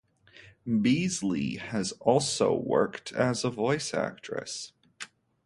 Beasley 0.65 1.57
has 1.57 1.91
also 1.99 2.55
worked 2.55 3.11
as 3.13 3.43
a 3.45 3.51
voice 3.51 3.93
actress. 3.93 4.71